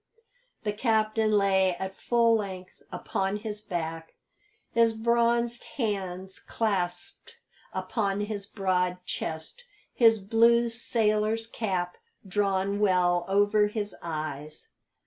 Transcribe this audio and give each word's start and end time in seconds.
The 0.63 0.73
captain 0.73 1.33
lay 1.33 1.75
at 1.75 1.93
full 1.93 2.35
length 2.35 2.81
upon 2.91 3.37
his 3.37 3.61
back, 3.61 4.15
his 4.71 4.93
bronzed 4.93 5.63
hands 5.77 6.39
clasped 6.39 7.37
upon 7.71 8.21
his 8.21 8.47
broad 8.47 8.97
chest, 9.05 9.63
his 9.93 10.17
blue 10.17 10.69
sailor's 10.69 11.45
cap 11.45 11.97
drawn 12.27 12.79
well 12.79 13.25
over 13.27 13.67
his 13.67 13.95
eyes. 14.01 14.69